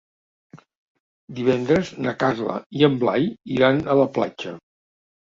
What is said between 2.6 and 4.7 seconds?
i en Blai iran a la platja.